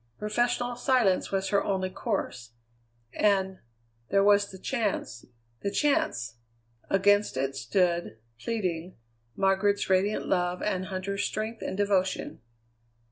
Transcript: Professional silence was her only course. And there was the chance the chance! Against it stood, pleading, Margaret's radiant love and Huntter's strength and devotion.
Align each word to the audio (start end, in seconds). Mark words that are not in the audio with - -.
Professional 0.17 0.75
silence 0.75 1.31
was 1.31 1.49
her 1.49 1.63
only 1.63 1.91
course. 1.91 2.53
And 3.13 3.59
there 4.09 4.23
was 4.23 4.49
the 4.49 4.57
chance 4.57 5.25
the 5.61 5.69
chance! 5.69 6.37
Against 6.89 7.37
it 7.37 7.55
stood, 7.55 8.17
pleading, 8.39 8.95
Margaret's 9.35 9.91
radiant 9.91 10.25
love 10.27 10.59
and 10.63 10.85
Huntter's 10.85 11.23
strength 11.23 11.61
and 11.61 11.77
devotion. 11.77 12.41